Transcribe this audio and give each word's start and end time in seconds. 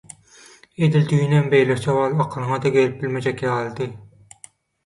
Edil 0.87 1.03
düýnem 1.11 1.51
beýle 1.51 1.77
sowal 1.83 2.17
akylyňa-da 2.25 2.73
gelip 2.79 2.99
bilmejek 3.05 3.45
ýalydy. 3.49 3.91